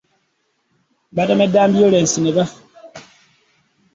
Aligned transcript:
Batomedde 1.15 1.57
ambyulensi 1.65 2.17
ne 2.21 2.31
bafa. 2.35 2.59